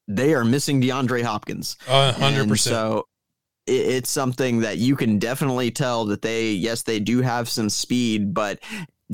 [0.08, 1.78] they are missing DeAndre Hopkins.
[1.86, 2.74] Hundred And percent.
[2.76, 3.08] So
[3.65, 8.34] it's something that you can definitely tell that they, yes, they do have some speed,
[8.34, 8.60] but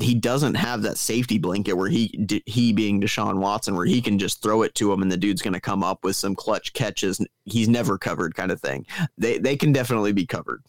[0.00, 4.18] he doesn't have that safety blanket where he, he being Deshaun Watson, where he can
[4.18, 6.72] just throw it to him and the dude's going to come up with some clutch
[6.72, 7.24] catches.
[7.44, 8.86] He's never covered, kind of thing.
[9.16, 10.62] They they can definitely be covered.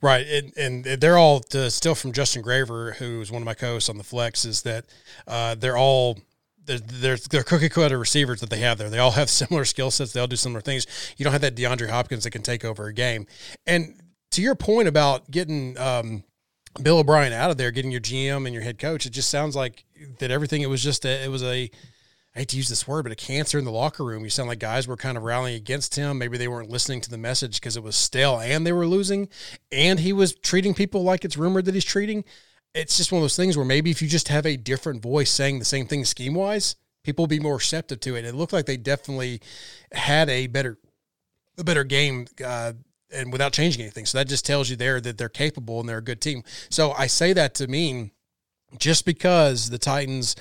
[0.00, 3.88] Right, and, and they're all to still from Justin Graver, who's one of my co-hosts
[3.88, 4.86] on the Flex, is that
[5.26, 6.18] uh, they're all
[6.66, 8.90] they're they're cookie cutter receivers that they have there.
[8.90, 10.12] They all have similar skill sets.
[10.12, 10.86] They all do similar things.
[11.16, 13.26] You don't have that DeAndre Hopkins that can take over a game.
[13.66, 14.00] And
[14.32, 16.24] to your point about getting um,
[16.82, 19.56] Bill O'Brien out of there, getting your GM and your head coach, it just sounds
[19.56, 19.84] like
[20.18, 20.62] that everything.
[20.62, 21.70] It was just a, it was a
[22.36, 24.22] I hate to use this word, but a cancer in the locker room.
[24.22, 26.18] You sound like guys were kind of rallying against him.
[26.18, 29.30] Maybe they weren't listening to the message because it was stale and they were losing,
[29.72, 32.24] and he was treating people like it's rumored that he's treating.
[32.74, 35.30] It's just one of those things where maybe if you just have a different voice
[35.30, 38.26] saying the same thing scheme wise, people will be more receptive to it.
[38.26, 39.40] It looked like they definitely
[39.92, 40.76] had a better,
[41.56, 42.26] a better game.
[42.44, 42.74] Uh,
[43.12, 44.06] and without changing anything.
[44.06, 46.42] So that just tells you there that they're capable and they're a good team.
[46.70, 48.10] So I say that to mean
[48.78, 50.36] just because the Titans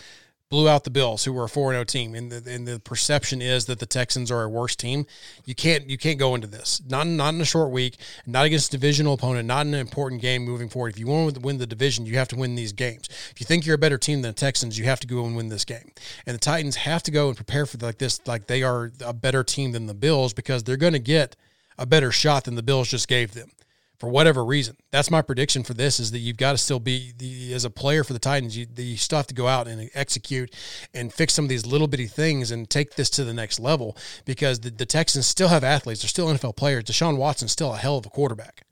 [0.49, 2.79] blew out the Bills, who were a four zero oh team, and the and the
[2.79, 5.05] perception is that the Texans are a worse team.
[5.45, 8.73] You can't you can't go into this not not in a short week, not against
[8.73, 10.93] a divisional opponent, not in an important game moving forward.
[10.93, 13.09] If you want to win the division, you have to win these games.
[13.31, 15.35] If you think you're a better team than the Texans, you have to go and
[15.35, 15.91] win this game.
[16.25, 19.13] And the Titans have to go and prepare for like this, like they are a
[19.13, 21.35] better team than the Bills because they're going to get
[21.77, 23.51] a better shot than the Bills just gave them
[23.99, 24.77] for whatever reason.
[24.91, 27.69] That's my prediction for this is that you've got to still be the as a
[27.69, 30.53] player for the Titans, you, you still have to go out and execute
[30.93, 33.97] and fix some of these little bitty things and take this to the next level
[34.25, 36.01] because the, the Texans still have athletes.
[36.01, 36.83] They're still NFL players.
[36.85, 38.63] Deshaun Watson's still a hell of a quarterback.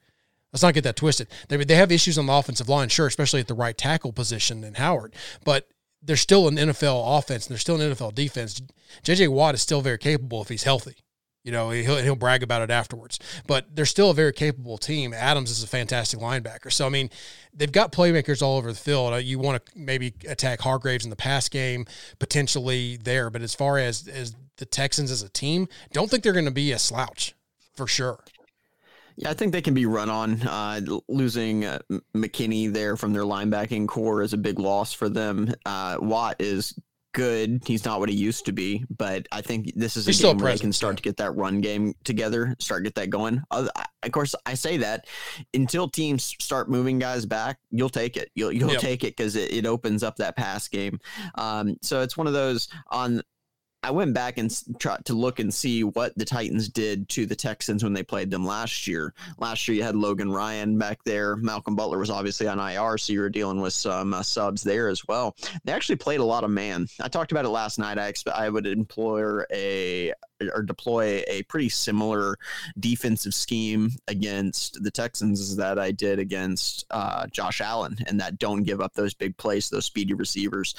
[0.51, 1.29] Let's not get that twisted.
[1.47, 4.63] They, they have issues on the offensive line, sure, especially at the right tackle position
[4.63, 5.67] in Howard, but
[6.01, 8.61] they're still an NFL offense and they're still an NFL defense.
[9.03, 10.97] JJ Watt is still very capable if he's healthy.
[11.43, 13.19] You know, he'll, he'll brag about it afterwards.
[13.47, 15.13] But they're still a very capable team.
[15.13, 16.71] Adams is a fantastic linebacker.
[16.71, 17.10] So, I mean,
[17.53, 19.13] they've got playmakers all over the field.
[19.13, 21.86] Uh, You want to maybe attack Hargreaves in the pass game,
[22.17, 23.29] potentially there.
[23.29, 26.51] But as far as, as the Texans as a team, don't think they're going to
[26.51, 27.36] be a slouch
[27.75, 28.23] for sure.
[29.15, 30.41] Yeah, I think they can be run on.
[30.41, 31.79] Uh, losing uh,
[32.15, 35.53] McKinney there from their linebacking corps is a big loss for them.
[35.65, 36.73] Uh, Watt is
[37.13, 37.62] good.
[37.65, 40.38] He's not what he used to be, but I think this is a He's game
[40.38, 40.97] where they can start yeah.
[40.97, 43.41] to get that run game together, start get that going.
[43.52, 43.67] Uh,
[44.04, 45.08] of course, I say that
[45.54, 48.32] until teams start moving guys back, you'll take it.
[48.36, 48.82] You'll you'll Yep.
[48.82, 50.99] take it because it, it opens up that pass game.
[51.36, 53.21] Um, so it's one of those on.
[53.84, 57.36] I went back and tried to look and see what the Titans did to the
[57.36, 59.13] Texans when they played them last year.
[59.38, 61.36] Last year, you had Logan Ryan back there.
[61.36, 64.88] Malcolm Butler was obviously on IR, so you were dealing with some uh, subs there
[64.88, 65.36] as well.
[65.65, 66.88] They actually played a lot of man.
[67.02, 67.98] I talked about it last night.
[68.00, 70.13] I expect I would employ a
[70.54, 72.38] or deploy a pretty similar
[72.80, 78.63] defensive scheme against the Texans that I did against uh, Josh Allen, and that don't
[78.63, 80.76] give up those big plays, those speedy receivers.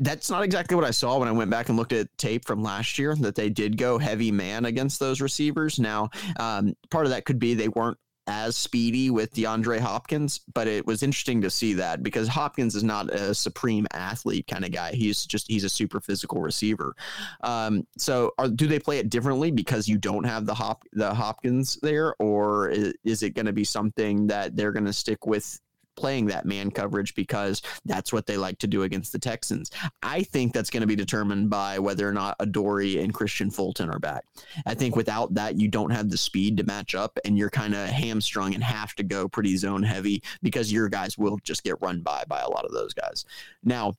[0.00, 2.62] That's not exactly what I saw when I went back and looked at tape from
[2.62, 3.14] last year.
[3.14, 5.78] That they did go heavy man against those receivers.
[5.78, 7.98] Now, um, part of that could be they weren't
[8.30, 12.84] as speedy with DeAndre Hopkins, but it was interesting to see that because Hopkins is
[12.84, 14.92] not a supreme athlete kind of guy.
[14.92, 16.94] He's just he's a super physical receiver.
[17.42, 21.12] Um, so are, do they play it differently because you don't have the hop the
[21.12, 25.26] Hopkins there, or is, is it going to be something that they're going to stick
[25.26, 25.60] with?
[26.00, 29.70] Playing that man coverage because that's what they like to do against the Texans.
[30.02, 33.90] I think that's going to be determined by whether or not Adoree and Kristian Fulton
[33.90, 34.24] are back.
[34.64, 37.74] I think without that, you don't have the speed to match up, and you're kind
[37.74, 41.80] of hamstrung and have to go pretty zone heavy because your guys will just get
[41.82, 43.26] run by by a lot of those guys.
[43.62, 43.92] Now,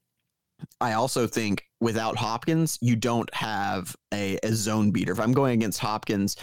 [0.79, 5.11] I also think without Hopkins, you don't have a, a zone beater.
[5.11, 6.35] If I'm going against Hopkins,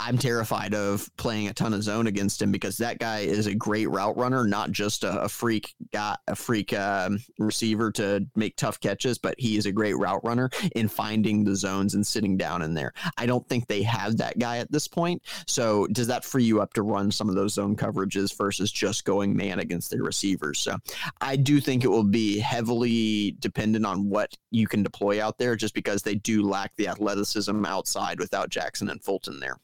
[0.00, 3.54] I'm terrified of playing a ton of zone against him because that guy is a
[3.54, 8.56] great route runner, not just a, a freak guy, a freak um, receiver to make
[8.56, 12.36] tough catches, but he is a great route runner in finding the zones and sitting
[12.36, 12.92] down in there.
[13.16, 15.22] I don't think they have that guy at this point.
[15.46, 19.04] So does that free you up to run some of those zone coverages versus just
[19.04, 20.60] going man against their receivers?
[20.60, 20.76] So
[21.20, 25.56] I do think it will be heavily dependent on what you can deploy out there,
[25.56, 29.58] just because they do lack the athleticism outside without Jackson and Fulton there.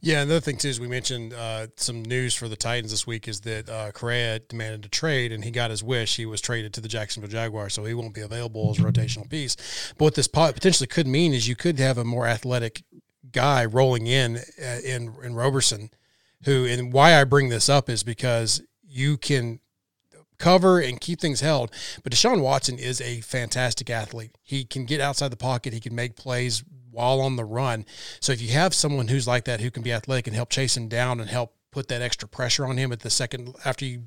[0.00, 3.28] Yeah, another thing too is we mentioned uh, some news for the Titans this week
[3.28, 6.16] is that uh, Correa demanded a trade and he got his wish.
[6.16, 9.28] He was traded to the Jacksonville Jaguars, so he won't be available as a rotational
[9.28, 9.56] piece.
[9.96, 12.82] But what this potentially could mean is you could have a more athletic
[13.30, 15.90] guy rolling in uh, in in Roberson,
[16.44, 19.60] who and why I bring this up is because you can
[20.38, 21.70] cover and keep things held.
[22.02, 24.36] But Deshaun Watson is a fantastic athlete.
[24.42, 25.72] He can get outside the pocket.
[25.72, 27.84] He can make plays while on the run.
[28.20, 30.76] So if you have someone who's like that who can be athletic and help chase
[30.76, 34.04] him down and help put that extra pressure on him at the second after you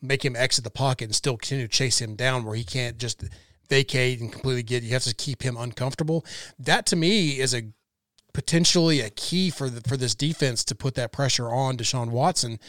[0.00, 2.96] make him exit the pocket and still continue to chase him down where he can't
[2.96, 3.24] just
[3.68, 6.24] vacate and completely get you have to keep him uncomfortable.
[6.58, 7.72] That to me is a
[8.32, 12.60] potentially a key for the, for this defense to put that pressure on Deshaun Watson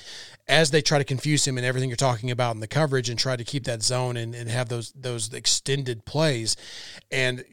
[0.48, 3.20] as they try to confuse him and everything you're talking about in the coverage and
[3.20, 6.56] try to keep that zone and, and have those those extended plays
[7.12, 7.44] and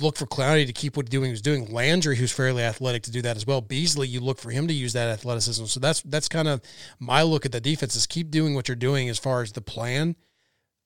[0.00, 1.66] look for Clowney to keep what doing was doing.
[1.66, 3.60] Landry, who's fairly athletic, to do that as well.
[3.60, 5.66] Beasley, you look for him to use that athleticism.
[5.66, 6.60] So that's that's kind of
[6.98, 9.60] my look at the defense is keep doing what you're doing as far as the
[9.60, 10.16] plan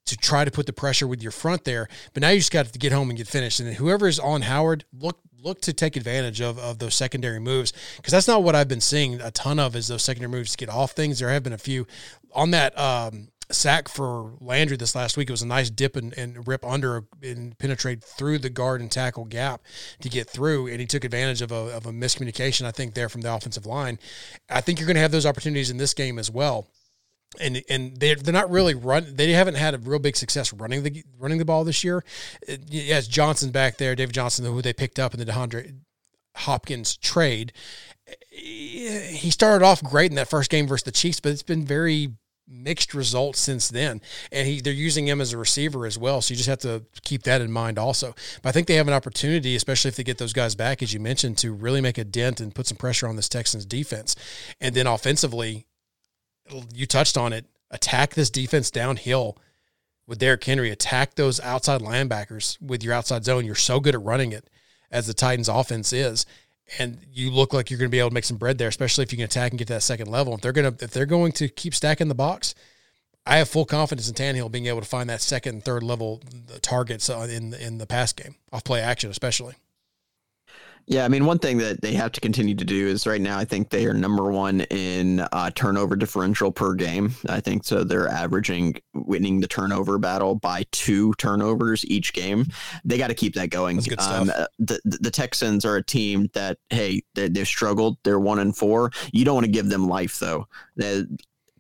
[0.07, 1.88] to try to put the pressure with your front there.
[2.14, 3.61] But now you just got to get home and get finished.
[3.61, 7.73] And whoever is on Howard, look look to take advantage of of those secondary moves
[7.97, 10.57] because that's not what I've been seeing a ton of is those secondary moves to
[10.57, 11.19] get off things.
[11.19, 11.87] There have been a few
[12.35, 15.28] on that um, sack for Landry this last week.
[15.28, 18.90] It was a nice dip and, and rip under and penetrate through the guard and
[18.90, 19.62] tackle gap
[20.00, 23.09] to get through, and he took advantage of a, of a miscommunication I think there
[23.09, 23.98] from the offensive line.
[24.50, 26.66] I think you're going to have those opportunities in this game as well
[27.40, 29.14] and and they're they're not really run.
[29.14, 32.04] They haven't had a real big success running the running the ball this year.
[32.68, 35.76] Yes, Johnson back there, David Johnson, who they picked up in the DeAndre
[36.37, 37.52] Hopkins trade.
[38.30, 42.12] He started off great in that first game versus the Chiefs, but it's been very
[42.48, 44.00] mixed results since then.
[44.30, 46.22] And he they're using him as a receiver as well.
[46.22, 48.14] So you just have to keep that in mind also.
[48.42, 50.92] But I think they have an opportunity, especially if they get those guys back, as
[50.92, 54.16] you mentioned, to really make a dent and put some pressure on this Texans defense.
[54.61, 55.66] And then offensively,
[56.74, 57.46] you touched on it.
[57.70, 59.37] Attack this defense downhill
[60.06, 60.70] with Derrick Henry.
[60.70, 63.44] Attack those outside linebackers with your outside zone.
[63.44, 64.48] You're so good at running it
[64.90, 66.26] as the Titans offense is.
[66.79, 69.05] And you look like you're going to be able to make some bread there, especially
[69.05, 70.35] if you can attack and get to that second level.
[70.35, 72.55] If they're going to if they're going to keep stacking the box,
[73.24, 76.22] I have full confidence in Tannehill being able to find that second and third level
[76.52, 79.55] uh, targets uh, in in the pass game, off play action especially.
[80.88, 83.38] Yeah, I mean, one thing that they have to continue to do is right now,
[83.38, 87.12] I think they are number one in uh, turnover differential per game.
[87.29, 87.83] I think so.
[87.83, 92.46] They're averaging winning the turnover battle by two turnovers each game.
[92.85, 93.81] They got to keep that going.
[93.99, 97.99] Um, uh, the, the Texans are a team that, hey, they, they've struggled.
[98.05, 98.92] They're one and four.
[99.12, 100.46] You don't want to give them life, though.
[100.77, 101.05] They,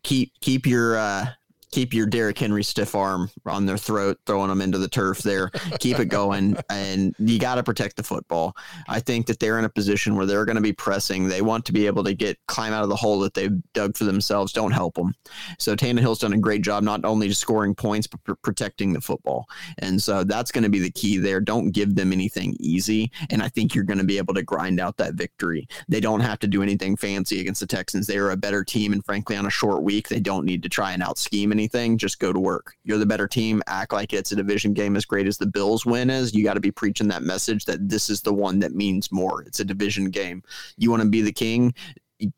[0.06, 1.26] keep keep your uh,
[1.72, 5.50] keep your Derrick Henry stiff arm on their throat, throwing them into the turf there.
[5.80, 8.56] keep it going, and you got to protect the football.
[8.88, 11.28] I think that they're in a position where they're going to be pressing.
[11.28, 13.96] They want to be able to get climb out of the hole that they've dug
[13.96, 14.52] for themselves.
[14.52, 15.14] Don't help them.
[15.58, 19.00] So Tannehill's done a great job, not only just scoring points but pr- protecting the
[19.00, 19.46] football.
[19.78, 21.40] And so that's going to be the key there.
[21.40, 24.80] Don't give them anything easy, and I think you're going to be able to grind
[24.80, 25.68] out that victory.
[25.88, 28.06] They don't have to do anything fancy against the Texans.
[28.06, 30.68] They are a better team, and frankly, on a short week, they don't need to
[30.68, 31.98] try and out scheme anything.
[31.98, 32.74] Just go to work.
[32.84, 33.62] You're the better team.
[33.66, 36.34] Act like it's a division game as great as the Bills win is.
[36.34, 39.42] You got to be preaching that message that this is the one that means more.
[39.42, 40.42] It's a division game.
[40.76, 41.74] You want to be the king.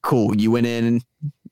[0.02, 0.36] Cool.
[0.36, 1.02] You went in.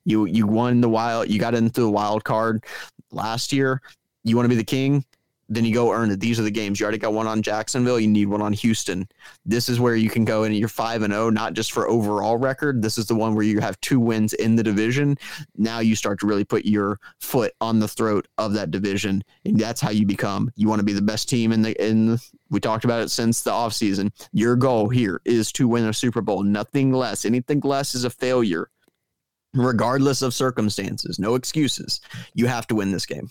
[0.04, 1.28] You you won the wild.
[1.28, 2.64] You got into the wild card
[3.10, 3.82] last year.
[4.22, 5.04] You want to be the king.
[5.48, 6.18] Then you go earn it.
[6.18, 6.80] These are the games.
[6.80, 8.00] You already got one on Jacksonville.
[8.00, 9.08] You need one on Houston.
[9.44, 12.36] This is where you can go and you're five and zero, not just for overall
[12.36, 12.82] record.
[12.82, 15.16] This is the one where you have two wins in the division.
[15.56, 19.58] Now you start to really put your foot on the throat of that division, and
[19.58, 20.50] that's how you become.
[20.56, 22.06] You want to be the best team in the in.
[22.06, 24.10] The, we talked about it since the offseason.
[24.32, 26.42] Your goal here is to win a Super Bowl.
[26.42, 27.24] Nothing less.
[27.24, 28.68] Anything less is a failure,
[29.54, 31.18] regardless of circumstances.
[31.18, 32.00] No excuses.
[32.34, 33.30] You have to win this game.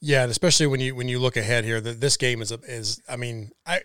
[0.00, 2.58] Yeah, and especially when you when you look ahead here, that this game is a,
[2.66, 3.80] is I mean, I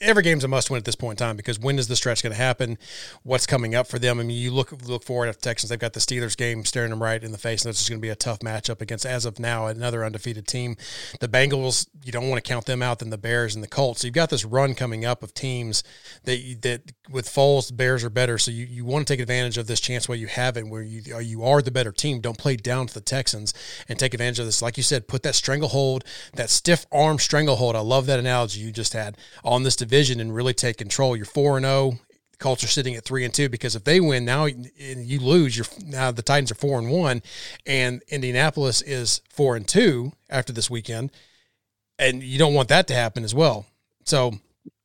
[0.00, 2.22] every game's a must win at this point in time because when is the stretch
[2.22, 2.78] going to happen?
[3.22, 4.20] What's coming up for them?
[4.20, 5.70] I mean, you look look forward at the Texans.
[5.70, 8.00] They've got the Steelers game staring them right in the face, and it's just going
[8.00, 10.76] to be a tough matchup against, as of now, another undefeated team.
[11.20, 12.98] The Bengals, you don't want to count them out.
[12.98, 14.00] Then the Bears and the Colts.
[14.00, 15.82] So you've got this run coming up of teams
[16.24, 18.38] that that with Foles, the Bears are better.
[18.38, 20.82] So you, you want to take advantage of this chance while you have it, where
[20.82, 22.20] you are you are the better team.
[22.20, 23.54] Don't play down to the Texans
[23.88, 24.60] and take advantage of this.
[24.60, 27.76] Like you said, put that stranglehold, that stiff arm stranglehold.
[27.76, 31.16] I love that analogy you just had on this division and really take control.
[31.16, 32.00] You're four and oh, zero.
[32.40, 35.56] Colts are sitting at three and two because if they win now and you lose,
[35.56, 37.22] you're now the Titans are four and one,
[37.66, 41.12] and Indianapolis is four and two after this weekend,
[41.98, 43.66] and you don't want that to happen as well.
[44.04, 44.32] So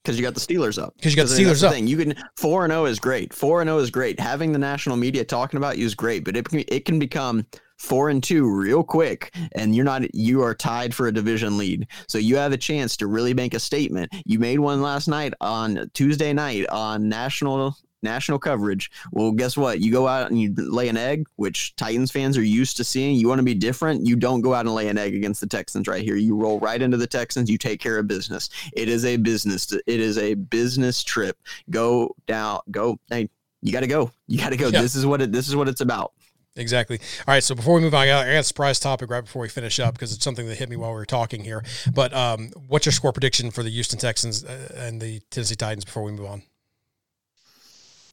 [0.03, 0.95] because you got the Steelers up.
[0.97, 1.73] Because you got the Steelers up.
[1.73, 1.87] Thing.
[1.87, 3.33] You can four and zero is great.
[3.33, 4.19] Four and zero is great.
[4.19, 7.45] Having the national media talking about you is great, but it it can become
[7.77, 11.87] four and two real quick, and you're not you are tied for a division lead.
[12.07, 14.13] So you have a chance to really make a statement.
[14.25, 18.89] You made one last night on Tuesday night on national national coverage.
[19.11, 19.81] Well, guess what?
[19.81, 23.15] You go out and you lay an egg, which Titans fans are used to seeing.
[23.15, 24.05] You want to be different.
[24.05, 26.15] You don't go out and lay an egg against the Texans right here.
[26.15, 27.49] You roll right into the Texans.
[27.49, 28.49] You take care of business.
[28.73, 29.73] It is a business.
[29.73, 31.37] It is a business trip.
[31.69, 32.61] Go down.
[32.71, 32.97] Go.
[33.09, 33.29] Hey,
[33.61, 34.11] you got to go.
[34.27, 34.67] You got to go.
[34.67, 34.81] Yeah.
[34.81, 35.31] This is what it.
[35.31, 36.13] This is what it's about.
[36.57, 36.99] Exactly.
[37.27, 37.43] All right.
[37.43, 39.49] So before we move on, I got, I got a surprise topic right before we
[39.49, 41.63] finish up because it's something that hit me while we were talking here.
[41.93, 45.83] But um, what's your score prediction for the Houston Texans uh, and the Tennessee Titans
[45.83, 46.43] before we move on?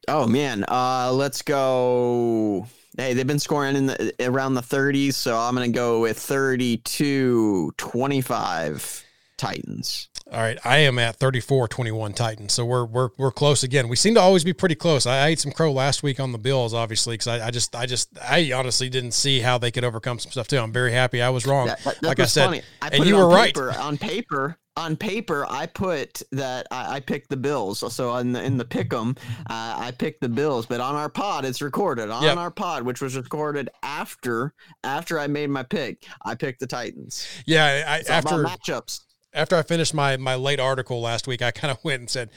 [0.09, 2.66] Oh man, uh, let's go.
[2.96, 7.72] Hey, they've been scoring in the around the 30s, so I'm gonna go with 32
[7.76, 9.05] 25
[9.37, 10.09] Titans.
[10.33, 13.88] All right, I am at 34-21 Titans, so we're we're we're close again.
[13.88, 15.05] We seem to always be pretty close.
[15.07, 17.77] I, I ate some crow last week on the Bills, obviously, because I, I just
[17.77, 20.57] I just I honestly didn't see how they could overcome some stuff too.
[20.59, 21.66] I'm very happy I was wrong.
[21.66, 22.62] That- that- like I said, funny.
[22.81, 23.55] I and put you were right.
[23.55, 27.85] paper, On paper, on paper, I put that I, I picked the Bills.
[27.95, 29.18] So in the in the pick'em,
[29.51, 30.64] uh, I picked the Bills.
[30.64, 32.09] But on our pod, it's recorded.
[32.09, 32.38] On Yep.
[32.38, 37.27] our pod, which was recorded after after I made my pick, I picked the Titans.
[37.45, 39.01] Yeah, I, after matchups.
[39.35, 42.31] After I finished my my late article last week, I kind of went and said,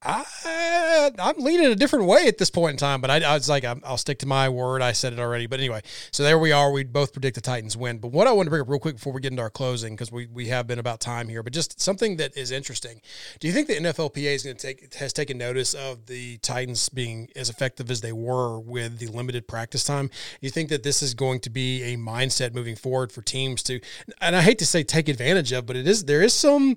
[0.00, 3.48] I, I'm leaning a different way at this point in time, but I, I was
[3.48, 4.80] like, I'm, I'll stick to my word.
[4.80, 5.46] I said it already.
[5.46, 5.82] But anyway,
[6.12, 6.70] so there we are.
[6.70, 7.98] We both predict the Titans win.
[7.98, 9.94] But what I want to bring up real quick before we get into our closing,
[9.94, 13.00] because we, we have been about time here, but just something that is interesting.
[13.40, 16.88] Do you think the NFLPA is going to take has taken notice of the Titans
[16.88, 20.10] being as effective as they were with the limited practice time?
[20.40, 23.80] You think that this is going to be a mindset moving forward for teams to,
[24.20, 26.76] and I hate to say take advantage of, but it is there is some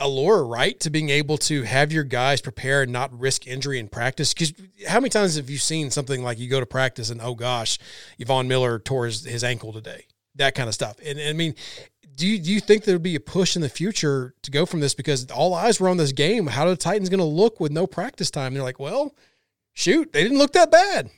[0.00, 3.88] allure, right, to being able to have your guys prepare and not risk injury in
[3.88, 4.34] practice?
[4.34, 4.52] Because
[4.88, 7.78] how many times have you seen something like you go to practice and oh gosh,
[8.18, 10.96] Von Miller tore his, his ankle today, that kind of stuff.
[11.04, 11.54] And, I mean,
[12.16, 14.66] do you do you think there would be a push in the future to go
[14.66, 16.48] from this because all eyes were on this game?
[16.48, 18.52] How are the Titans going to look with no practice time?
[18.52, 19.14] They're like, well,
[19.72, 21.10] shoot, they didn't look that bad.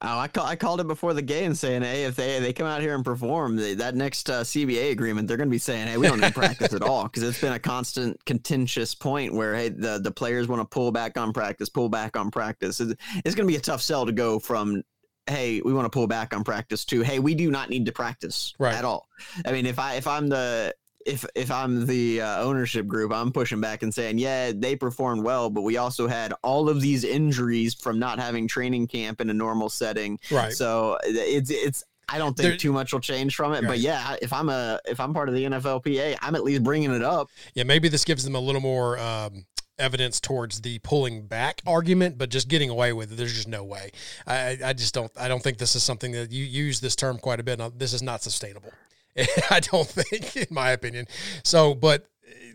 [0.00, 2.66] Oh, I, call, I called it before the game, saying, "Hey, if they they come
[2.68, 5.88] out here and perform, they, that next uh, CBA agreement, they're going to be saying,
[5.88, 9.56] hey, we don't need practice at all,' because it's been a constant contentious point where
[9.56, 12.78] hey, the the players want to pull back on practice, pull back on practice.
[12.78, 12.94] It's,
[13.24, 14.84] it's going to be a tough sell to go from
[15.26, 17.92] hey, we want to pull back on practice to hey, we do not need to
[17.92, 18.74] practice Right.
[18.74, 19.08] at all.
[19.44, 20.74] I mean, if I if I'm the
[21.08, 25.24] if if I'm the uh, ownership group, I'm pushing back and saying, yeah, they performed
[25.24, 29.30] well, but we also had all of these injuries from not having training camp in
[29.30, 30.18] a normal setting.
[30.30, 30.52] Right.
[30.52, 31.84] So it's it's.
[32.10, 33.66] I don't think There- too much will change from it, Right.
[33.68, 36.90] but yeah, if I'm a if I'm part of the NFLPA, I'm at least bringing
[36.94, 37.28] it up.
[37.54, 39.44] Yeah, maybe this gives them a little more um,
[39.78, 43.16] evidence towards the pulling back argument, but just getting away with it.
[43.16, 43.90] There's just no way.
[44.26, 45.12] I, I- just don't.
[45.18, 47.58] I don't think this is something that you use this term quite a bit.
[47.58, 48.72] Now, This is not sustainable.
[49.50, 51.06] I don't think, in my opinion.
[51.42, 52.06] So, but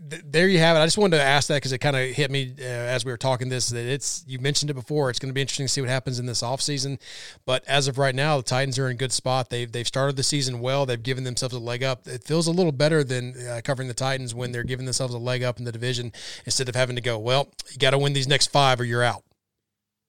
[0.09, 0.79] th- there you have it.
[0.79, 3.11] I just wanted to ask that because it kind of hit me uh, as we
[3.11, 5.09] were talking this that it's you mentioned it before.
[5.09, 6.99] It's going to be interesting to see what happens in this offseason.
[7.45, 9.49] But as of right now, the Titans are in a good spot.
[9.49, 10.85] They've they've started the season well.
[10.85, 12.07] They've given themselves a leg up.
[12.07, 15.19] It feels a little better than uh, covering the Titans when they're giving themselves a
[15.19, 16.11] leg up in the division
[16.45, 19.03] instead of having to go, well, you got to win these next five or you're
[19.03, 19.23] out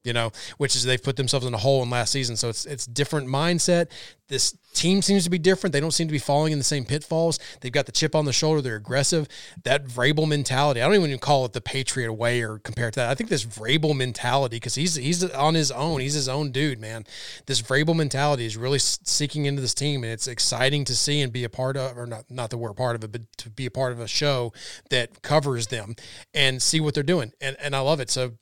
[0.05, 2.37] you know, which is they've put themselves in a hole in last season.
[2.37, 3.91] So it's it's different mindset.
[4.29, 5.73] This team seems to be different.
[5.73, 7.39] They don't seem to be falling in the same pitfalls.
[7.61, 8.63] They've got the chip on the shoulder.
[8.63, 9.29] They're aggressive.
[9.65, 10.81] That Vrabel mentality.
[10.81, 13.11] I don't even call it the Patriot way or compare it to that.
[13.11, 16.01] I think this Vrabel mentality because he's he's on his own.
[16.01, 17.05] He's his own dude, man.
[17.47, 21.33] This Vrabel mentality is really seeking into this team, and it's exciting to see and
[21.33, 23.51] be a part of, or not not that we're a part of it, but to
[23.51, 24.53] be a part of a show
[24.91, 25.97] that covers them
[26.35, 27.33] and see what they're doing.
[27.41, 28.11] And and I love it.
[28.11, 28.35] So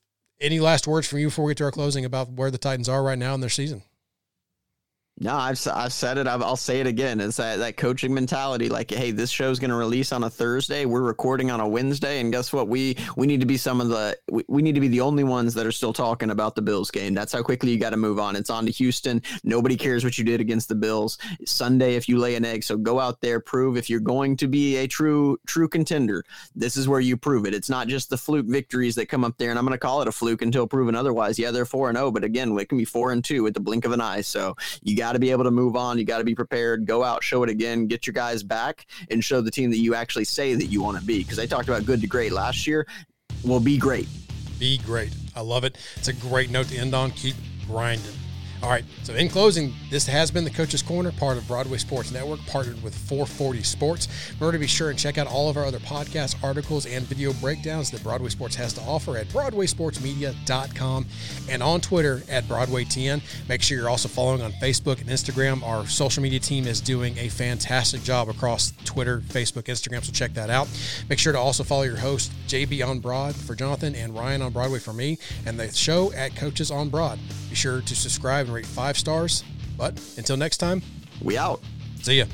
[0.43, 2.89] any last words from you before we get to our closing about where the Titans
[2.89, 3.83] are right now in their season?
[5.23, 6.27] No, I've I've said it.
[6.27, 7.21] I've, I'll say it again.
[7.21, 8.69] It's that that coaching mentality.
[8.69, 10.85] Like, hey, this show's going to release on a Thursday.
[10.85, 12.67] We're recording on a Wednesday, and guess what?
[12.67, 15.23] We we need to be some of the we, we need to be the only
[15.23, 17.15] ones that are still talking about the Bills game.
[17.15, 18.35] That's how quickly you got to move on.
[18.35, 19.23] It's on to Houston.
[19.45, 22.65] Nobody cares what you did against the Bills Sunday if you lay an egg.
[22.65, 26.25] So go out there, prove if you're going to be a true true contender.
[26.57, 27.55] This is where you prove it.
[27.55, 30.03] It's not just the fluke victories that come up there, and I'm going to call
[30.03, 31.39] it a fluke until proven otherwise.
[31.39, 33.61] Yeah, they're four and zero, but again, it can be four and two at the
[33.61, 34.23] blink of an eye.
[34.23, 35.99] So you got to be able to move on.
[35.99, 36.87] You got to be prepared.
[36.87, 39.95] Go out, show it again, get your guys back, and show the team that you
[39.95, 41.19] actually say that you want to be.
[41.19, 42.87] Because they talked about good to great last year.
[43.45, 44.09] Well, be great.
[44.59, 45.15] Be great.
[45.37, 45.77] I love it.
[45.97, 47.11] It's a great note to end on.
[47.11, 47.37] Keep
[47.67, 48.15] grinding.
[48.63, 48.85] All right.
[49.03, 52.81] So, in closing, this has been the Coach's Corner, part of Broadway Sports Network, partnered
[52.81, 54.07] with 440 Sports.
[54.35, 57.33] Remember to be sure and check out all of our other podcasts, articles, and video
[57.35, 61.07] breakdowns that Broadway Sports has to offer at BroadwaySportsMedia.com
[61.51, 63.21] and on Twitter at BroadwayTN.
[63.49, 65.67] Make sure you're also following on Facebook and Instagram.
[65.67, 70.35] Our social media team is doing a fantastic job across Twitter, Facebook, Instagram, so check
[70.35, 70.69] that out.
[71.09, 74.53] Make sure to also follow your host, JB on Broad for Jonathan and Ryan on
[74.53, 77.19] Broadway for me, and the show at Coaches on Broad.
[77.53, 79.45] Be sure to subscribe and rate five stars.
[79.77, 80.81] But until next time,
[81.21, 81.61] We out.
[82.01, 82.25] see ya.